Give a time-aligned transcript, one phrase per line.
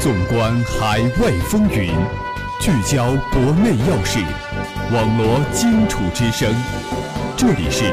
[0.00, 1.92] 纵观海外风云，
[2.58, 4.18] 聚焦国内要事，
[4.90, 6.50] 网罗荆楚之声。
[7.36, 7.84] 这里是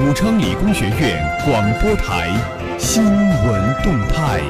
[0.00, 2.30] 武昌理工学院广播台
[2.78, 4.40] 新闻动态。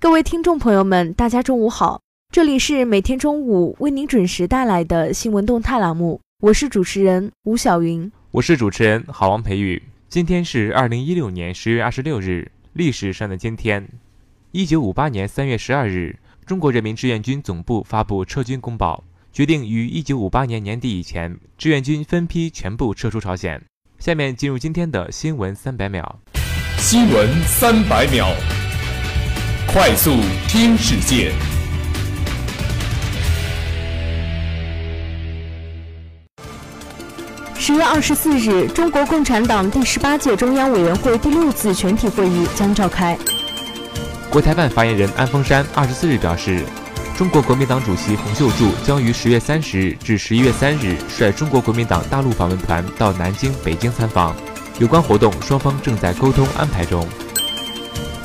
[0.00, 2.00] 各位听众朋友们，大家中午好，
[2.30, 9.82] 这里是每天中午为您准时带来的新闻动态栏目，我是主持人吴晓云，我是主持人郝王培宇。
[10.08, 12.50] 今天是二零一六年十月二十六日。
[12.72, 13.86] 历史上的今天，
[14.50, 23.62] 一九五八年三月十二日，中国人民志愿军总部发布撤军公报，决定于一九五八年年底以前，志愿军分批全部撤出朝鲜。
[23.98, 26.18] 下面进入今天的新闻三百秒。
[26.78, 28.34] 新闻三百秒，
[29.66, 30.10] 快速
[30.48, 31.30] 听世界。
[37.72, 43.16] 十月二十四日，中国共产党第十八届中央委员会第六次全体会议将召开。
[44.28, 46.62] 国台办发言人安峰山二十四日表示，
[47.16, 54.36] 中国国民党主席洪秀柱将于十月三十日至十一月三日率中国国民党大陆访问团到南京、北京参访，
[54.78, 57.08] 有关活动双方正在沟通安排中。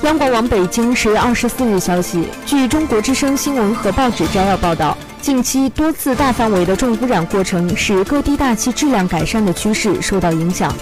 [0.02, 4.98] 央广网北京十月二十四日消息，据中国之声新闻和报纸摘要报道。
[5.22, 10.74] 近期多次大范围的重污染过程，使各地大气质量改善的趋势受到影响。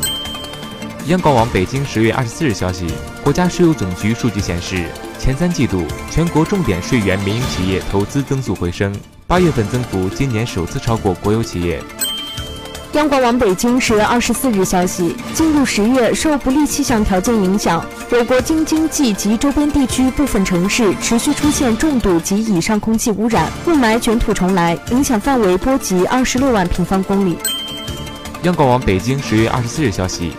[1.07, 2.87] 央广网北京十月二十四日消息，
[3.23, 4.85] 国家税务总局数据显示，
[5.19, 11.81] 前三季度全国重点税源民营企业投资增速回升，八月份增幅今年首次超过国有企业。
[12.95, 27.37] 央广网北京十月二十四日消息，进入十月，受不利气象条件影响，我国京津冀及周边地区部分城市持续出现重度及以上空气污染，雾霾卷土重来，影响范围波及二十六万平方公里。
[28.43, 30.31] 央广网北京十月二十四日消息，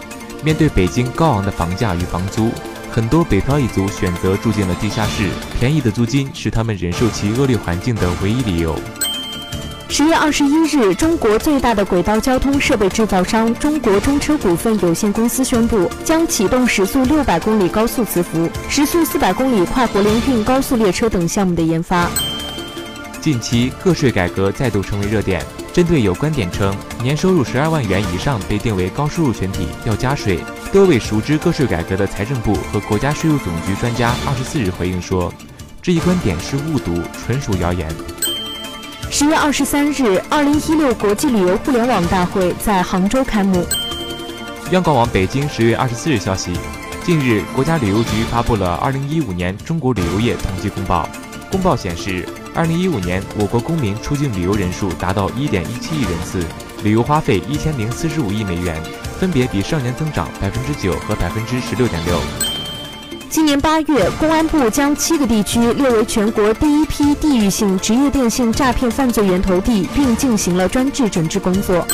[0.42, 2.50] 面对北京高昂的房价与房租，
[2.90, 5.28] 很多北漂一族选择住进了地下室，
[5.60, 8.74] 便宜的租金是他们忍受其恶劣环境的唯一理由。
[9.88, 22.10] 十月二十一日，中国最大的轨道交通设备制造商中国中车股份有限公司宣布，将启动时速六百公里高速磁浮、时速四百公里跨国联运高速列车等项目的研发。
[23.20, 25.42] 近期个税改革再度成为热点，
[25.72, 30.40] 针对有观点称年收入十二万元以上被定为高收入群体要加税，
[30.72, 35.32] 多位熟知个税改革的财政部和国家税务总局专家二十四日回应说，
[35.80, 37.88] 这一观点是误读，纯属谣言。
[39.18, 43.66] 十月二十三日，二零一六国际旅游互联网大会在杭州开幕。
[44.72, 46.52] 央广网北京十月二十四日消息，
[47.02, 51.08] 近日，国家旅游局发布了二零一五年中国旅游业统计公报。
[51.50, 56.44] 公报显示，二零一五年我国公民出境旅游人数达到一点一七亿人次，
[56.82, 58.78] 旅游花费一千零四十五亿美元，
[59.18, 62.20] 分别比上年增长百分之九和百分之十六点六。
[63.28, 71.86] 今年八月，公安部将七个地区列为全国第一批地域性职业电信诈骗犯罪源头地，并进行了专治整治工作。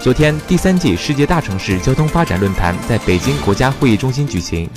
[0.00, 4.68] 昨天，第三届世界大城市交通发展论坛在北京国家会议中心举行。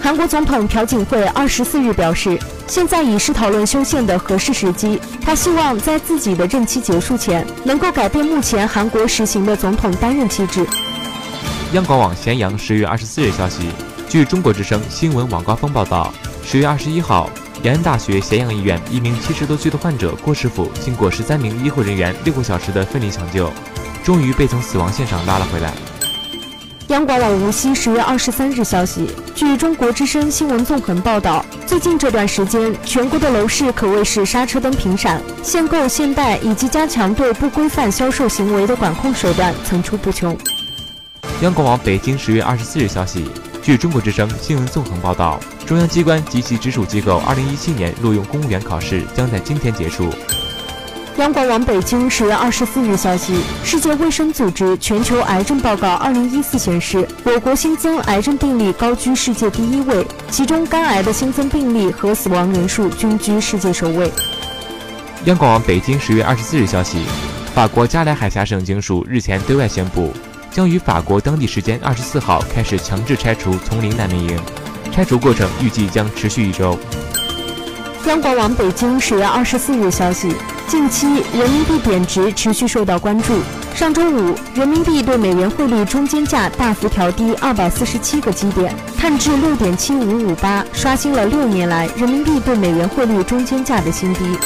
[0.00, 5.00] 韩国总统朴槿惠二十四日表示，现在已是讨论修宪的合适时机。
[5.22, 10.66] 他希望在自己的任期结束前，能够改变目前韩国实行的总统单任期制。
[11.72, 13.68] 央广网咸阳十月二十四日消息。
[14.14, 16.14] 据中国之声新闻网高峰报道，
[16.44, 17.28] 十月二十一号，
[17.64, 23.52] 延安大学咸阳医院一名七十多岁的患者郭师傅，经过十三名医护人员六个小时的奋力抢救，
[24.04, 25.74] 终于被从死亡线上拉了回来。
[26.90, 40.38] 央广网无锡十月二十三日消息，据中国之声新闻纵横报道，最近这段时间，全国的楼市可谓是刹车灯频闪，限购限贷以及加强对不规范销售行为的管控手段层出不穷。
[41.42, 43.28] 央广网北京十月二十四日消息。
[43.64, 50.10] 据中国之声新闻纵横报道，中央机关及其直属机构2017年录用公务员考试将在今天结束。
[51.16, 64.12] 央广网北京十月二十四日消息，世界卫生组织全球癌症报告2014显示，我国新增癌症病例高居世界第一位，其中肝癌的新增病例和死亡人数均居世界首位。
[65.24, 66.98] 央广网北京十月二十四日消息，
[67.54, 70.12] 法国加莱海峡省警署日前对外宣布。
[70.54, 74.38] 将于法国当地时间二十四号开始强制拆除丛林难民营，
[74.92, 76.78] 拆除过程预计将持续一周。
[78.06, 80.32] 央广网北京十月二十四日消息，
[80.68, 83.40] 近期人民币贬值持续受到关注。
[83.74, 94.38] 上周五，人民币对美元汇率中间价大幅调低二百四十七个基点，探至六点七五五八，刷新了六年来人民币对美元汇率中间价的新低。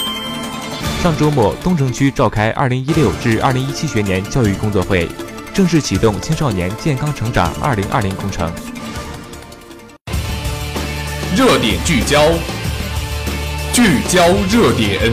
[1.02, 5.06] 上周末，东城区召开二零一六至二零一七学年教育工作会。
[5.58, 8.49] 正式启动青少年健康成长二零二零工程。
[11.37, 12.22] 热点聚焦，
[13.72, 15.12] 聚焦热点。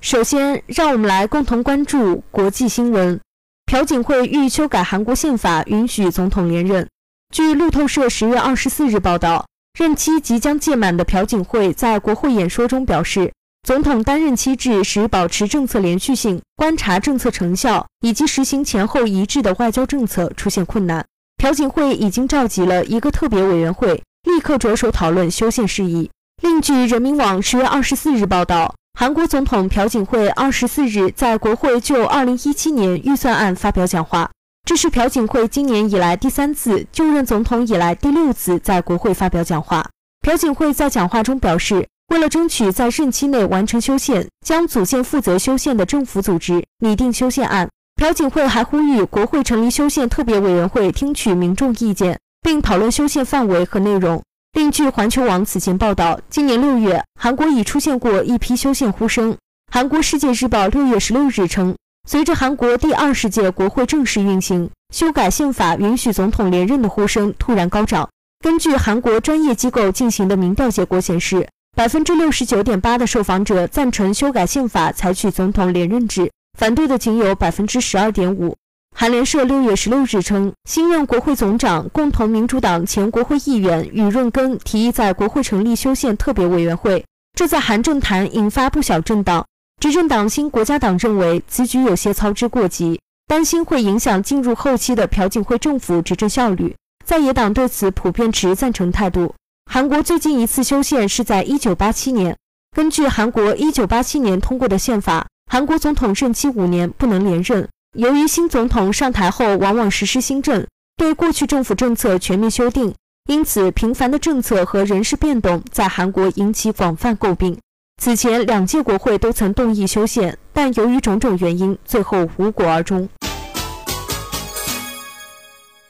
[0.00, 3.20] 首先，让我们来共同关注国际新闻。
[3.66, 6.88] 朴槿惠欲修改韩国宪法，允许总统连任。
[7.32, 9.46] 据路透社十月二十四日报道，
[9.78, 13.32] 任期即将届满的朴槿惠在国会演说中表示，
[13.64, 21.02] 总统担任期制使保持政策连续性、观察政策成效以及实行前后一致的外交政策出现困难。
[21.38, 26.10] 朴槿惠已经召集了一个特别委员会，立刻着手讨论修宪事宜。
[26.42, 28.74] 另据人民网十月二十四日报道。
[28.96, 34.30] 韩国总统朴槿惠二十四日在国会就二零一七年预算案发表讲话，
[34.68, 39.84] 这是朴槿惠今年以来第三次就任总统以来第六次在国会发表讲话。
[40.20, 47.68] 朴槿惠在讲话中表示，为了争取在任期内完成修宪，将组建负责修宪的政府组织，拟定修宪案。
[47.96, 54.22] 朴槿惠还呼吁国会成立修宪特别委员会，听取民众意见，并讨论修宪范围和内容。
[54.52, 59.36] 另据环球网此前报道，今年六月，韩国已出现过一批修宪呼声。
[59.72, 61.74] 韩国《世界日报》六月十六日称，
[62.08, 68.08] 随着韩国第二十届国会正式运行，修改宪法允许总统连任的呼声突然高涨。
[68.40, 78.56] 根据韩国专业机构进行的民调结果显示，百分之六十九点八的受访者赞成修改宪法，采取总统连任制，反对的仅有百分之十二点五。
[78.94, 87.04] 韩联社六月十六日称，新任国会总长、共同民主党前国会议员宇润根提议在国会成立修宪特别委员会，
[87.36, 89.44] 这在韩政坛引发不小震荡。
[89.80, 96.76] 执政党新国家党认为此举有些操之过急，担心会影响进入后期的朴槿惠政府执政效率。
[97.04, 99.34] 在野党对此普遍持赞成态度。
[99.66, 102.36] 韩国最近一次修宪是在一九八七年，
[102.76, 107.68] 根据韩国一九八七年通过的宪法，韩国总统任期五年，不能连任。
[107.96, 110.64] 由于新总统上台后往往实施新政，
[110.96, 112.94] 对过去政府政策全面修订，
[113.28, 117.58] 因此频繁的政策和人事变动在韩国引起广泛诟病。
[118.00, 123.08] 此前两届国会都曾动议修宪，但由于种种原因，最后无果而终。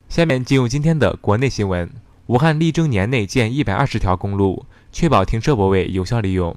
[0.09, 1.91] 下面进入今天的国内新闻：
[2.27, 6.57] 武汉力争年内建一百二十条公路，确保停车泊位有效利用。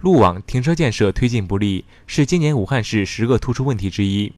[0.00, 4.32] 路网停车建设推进不力，是今年武汉市十个突出问题之一。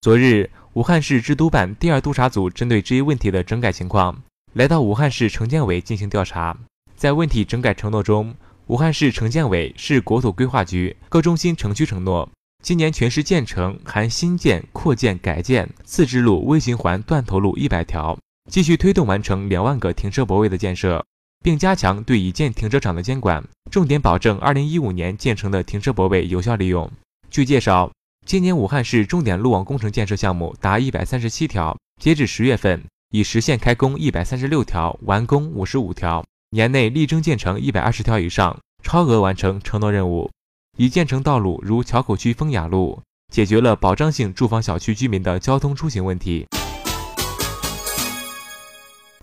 [0.00, 4.22] 昨日，武汉市治督办第二督查组针对这一问题的整改情况，
[4.54, 6.56] 来到武汉市城建委进行调查。
[6.96, 8.34] 在问题整改承诺中，
[8.68, 12.26] 武汉市城建委、市国土规划局各中心城区承诺，
[12.62, 18.18] 今年全市建成含新建、扩建、改建次支路微循环断头路一百条，
[18.50, 21.04] 继续推动完成两万个停车泊位的建设，
[21.42, 26.90] 并加强对已建停车场的监管，重点保证二零一五年建成的停车泊位有效利用。
[27.30, 27.90] 据介绍。
[28.26, 40.30] 今年武汉市重点路网工程建设项目达一百三十七条，截至十月份已实现开工一百三十六条，完工五十五条，年内力争建成一百二十条以上，超额完成承诺任务。
[40.76, 43.00] 已建成道路如桥口区风雅路，
[43.32, 46.46] 解决了保障性住房小区居民的交通出行问题。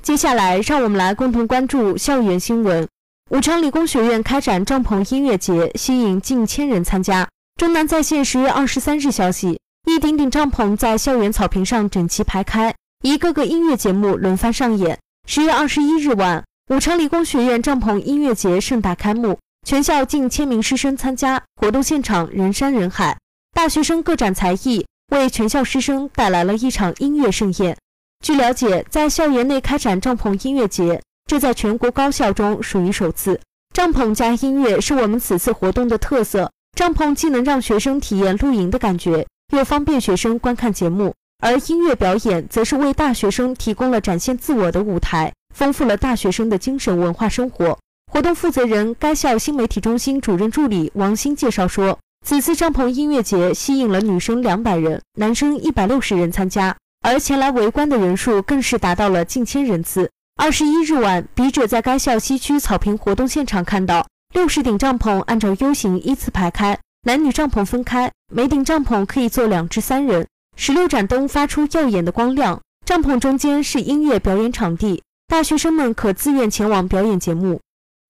[0.08, 2.88] 接下来，让我们来共同关注校园新闻。
[3.30, 7.28] 武昌理工学院开展帐篷音乐节，吸引近千人参加。
[7.58, 12.74] 中南在线十月二十三日消息，一顶顶帐篷在校园草坪上整齐排开，
[13.04, 14.98] 一个个音乐节目轮番上演。
[15.28, 19.38] 十月二十一日晚，武昌理工学院帐篷音乐节盛大开幕，
[19.68, 23.18] 全校近千名师生参加，活动现场人山人海，
[23.54, 27.78] 大学生各展才艺，为全校师生带来了一场音乐盛宴。
[28.24, 33.40] 据了解，在校园内开展帐篷音乐节，这在全国高校中属于首次。
[33.74, 36.52] 帐篷加音乐是我们此次活动的特色。
[36.76, 47.78] 帐篷既能让学生体验露营的感觉，又方便学生观看节目；而音乐表演则是为大学生提供了展现自我的舞台，丰富了大学生的精神文化生活。
[48.12, 60.10] 活动负责人、该校新媒体中心主任助理王鑫介绍说，此次帐篷音乐节吸引了女生两百人、男生一百六十人参加，而前来围观的人数更是达到了近千人次。
[60.36, 64.06] 二十一日晚，笔者在该校西区草坪活动现场看到。
[64.34, 70.28] 六十顶帐篷按照 U 型依次排开，男女帐篷分开，每顶帐篷可以坐两至三人。
[70.58, 77.62] 十六盏灯发出耀眼的光亮，帐篷中间是音乐表演场地，大学生们可自愿前往表演节目。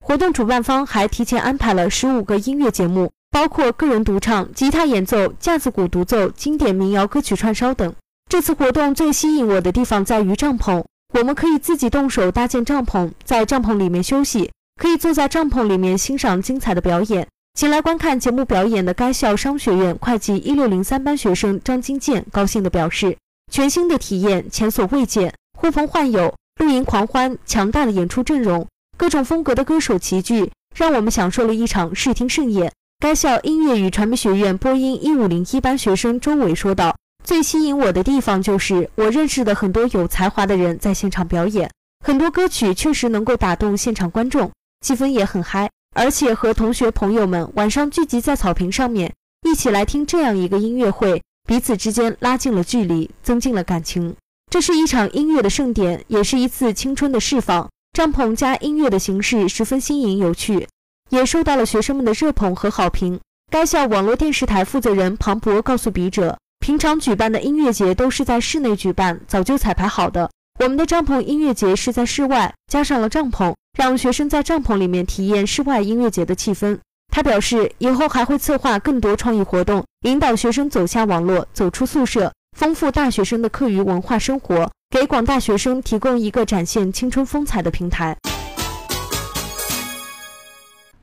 [0.03, 7.93] 活动主办方还提前安排了十五个音乐节目，包括个人独唱、吉他演奏、架子鼓独奏、经典民谣歌曲串烧等。
[8.29, 14.51] 这次活动最吸引我的地方在于帐篷，我们可以自己动手搭建帐篷，在帐篷里面休息。
[14.79, 17.27] 可以坐在帐篷里面欣赏精彩的表演。
[17.57, 23.17] 前来观看节目表演的该校商学院会计一六零三班学生张金健高兴地表示
[23.51, 25.33] ：“全新的体验，前所未见。
[25.57, 32.71] 呼朋唤友，露营狂欢，强大的演出阵容，各种风格的歌手齐聚，让我们享受了一场视听盛宴。
[32.99, 41.69] 该校音乐与传媒学院播音一五零一班学生周伟说道：“最吸引我的地方就是我认识的很多有才华的人在现场表演，
[42.05, 45.69] 很多歌曲确实能够打动现场观众，气氛也很嗨。
[45.95, 54.15] 而且和同学朋友们晚上聚集在草坪上面，一起来听这样一个音乐会，彼此之间拉近了距离，增进了感情。
[54.51, 57.69] 这是一场音乐的盛典，也是一次青春的释放。
[57.93, 60.67] 帐篷加音乐的形式十分新颖有趣。”
[61.09, 63.17] 也受到了学生们的热捧和好评。
[63.49, 70.29] 该校网络电视台负责人庞博告诉笔者：“平常举办的音乐节都是在室内举办，早就彩排好的。
[70.59, 76.77] 我们的帐篷音乐节是在室外，加上了帐篷，让学生在帐篷里面体验室外音乐节的气氛。”
[77.09, 88.17] 他表示，以后还会策划更多创意活动，引导学生走下网络，走出宿舍，丰富大学生的课余文化生活，给广大学生提供一个展现青春风采的平台。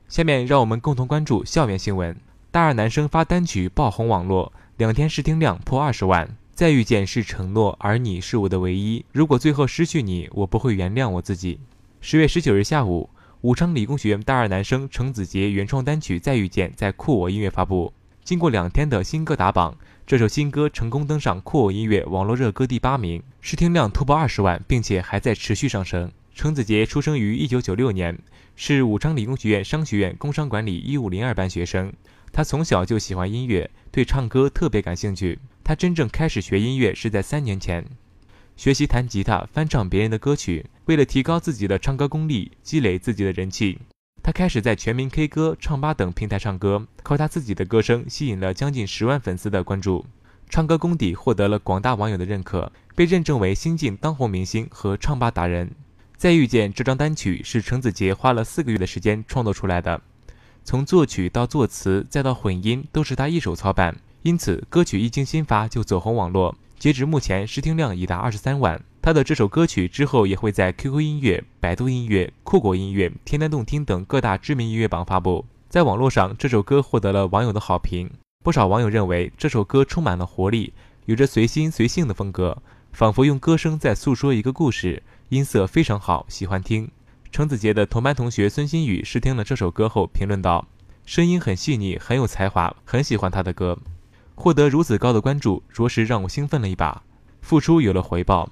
[0.07, 2.15] 下面让我们共同关注校园新闻。
[2.51, 6.35] 大二男生发单曲爆红网络，两天试听量破二十万。
[6.53, 9.05] 再遇见是承诺，而你是我的唯一。
[9.13, 11.59] 如果最后失去你，我不会原谅我自己。
[12.01, 13.09] 十月十九日下午，
[13.41, 17.93] 武昌理工学院大二男生程子杰原创单曲《再遇见》在酷我音乐发布。
[18.23, 26.11] 经过两天的新歌打榜，这首新歌成功登上酷我音乐网络热歌第八名，试听量突破二十万，并且还在持续上升。
[26.33, 28.17] 程子杰出生于一九九六年，
[28.57, 31.93] 是武昌理工学院商学院工商管理一五零二班学生。
[32.35, 35.39] 他从小就喜欢音乐，对唱歌特别感兴趣。
[35.63, 37.85] 他真正开始学音乐是在三年前，
[38.57, 40.65] 学习弹吉他、翻唱别人的歌曲。
[40.83, 43.79] 为了提高自己的唱歌功力，积累自己的人气，
[44.21, 46.85] 他开始在全民 K 歌、唱吧等平台唱歌。
[47.03, 50.05] 靠他自己的歌声，吸引了将近十万粉丝的关注，
[50.49, 55.71] 唱歌功底获得了广大网友的认可，被认证为新晋当红明星和唱吧达人。
[56.17, 60.01] 再遇见这张单曲是程子杰花了四个月的时间创作出来的，
[60.65, 66.55] 从作曲到作词再到混音都是他一手操办，因此歌曲一经新发就走红网络。
[66.79, 68.81] 截止目前，试听量已达二十三万。
[68.99, 75.45] 他的这首歌曲之后也会在 QQ 音乐、百度音乐、酷狗音乐、天天动听等各大知名音乐榜发布。
[75.69, 78.09] 在网络上，这首歌获得了网友的好评。
[78.43, 80.73] 不少网友认为这首歌充满了活力，
[81.05, 82.57] 有着随心随性的风格，
[82.91, 85.03] 仿佛用歌声在诉说一个故事。
[85.29, 86.89] 音色非常好，喜欢听。
[87.35, 90.69] 程子杰的同班同学孙新宇试听了这首歌后评论道
[91.05, 93.77] ：“声音很细腻，很有才华，很喜欢他的歌。
[94.35, 97.03] 获得如此高的关注，着实让我兴奋了一把。
[97.41, 98.49] 付出有了回报。”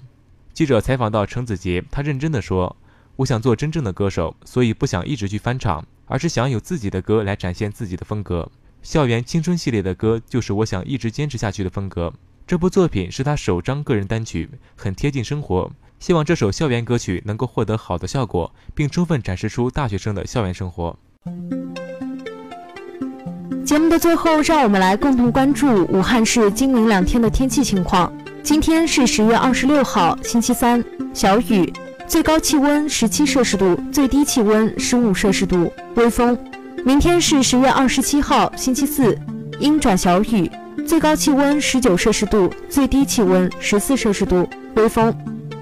[0.51, 2.75] 记者采访到程子杰，他认真的说
[3.15, 8.51] ：“我想做真正的歌手，所以不想一直去翻唱，而是想有自己的歌来展现自己的风格。
[8.81, 12.11] 校园青春系列的歌就是我想一直坚持下去的风格。
[12.45, 15.71] 这部作品是他首张个人单曲，很贴近生活。”
[16.03, 20.93] 希望这首校园歌曲能够获得好的效果，并充分展示出大学生的校园生活。
[23.65, 28.12] 节目的最后，让我们来共同关注武汉市今明两天的天气情况。
[28.43, 30.83] 今天是十月二十六号，星期三，
[31.13, 31.72] 小雨，
[32.05, 36.38] 最高气温十七摄氏度，最低气温十五摄氏度，微风。
[36.83, 39.17] 明天是十月二十七号，星期四，
[39.57, 40.51] 阴转小雨，
[40.86, 44.45] 最高气温十九摄氏度，最低气温十四摄氏度，
[44.75, 45.15] 微风。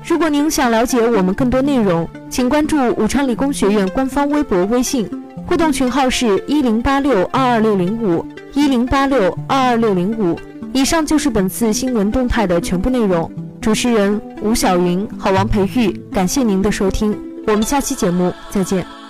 [0.03, 5.09] 如果您想了解我们更多内容，请关注武昌理工学院官方微博、微信，
[5.45, 10.37] 互动群号是一零八六二二六零五一零八六二二六零五。
[10.73, 13.31] 以上就是本次新闻动态的全部内容。
[13.61, 17.15] 主持人吴晓云，好王培育，感谢您的收听，
[17.45, 19.00] 我们下期节目再见。